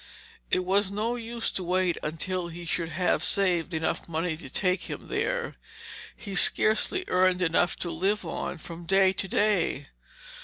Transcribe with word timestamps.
It 0.49 0.65
was 0.65 0.89
no 0.89 1.15
use 1.15 1.51
to 1.51 1.63
wait 1.63 1.95
until 2.01 2.47
he 2.47 2.65
should 2.65 2.89
have 2.89 3.23
saved 3.23 3.71
enough 3.71 4.09
money 4.09 4.35
to 4.35 4.49
take 4.49 4.89
him 4.89 5.09
there. 5.09 5.53
He 6.17 6.33
scarcely 6.33 7.03
earned 7.07 7.43
enough 7.43 7.75
to 7.81 7.91
live 7.91 8.25
on 8.25 8.57
from 8.57 8.87
day 8.87 9.13
to 9.13 9.27
day. 9.27 9.89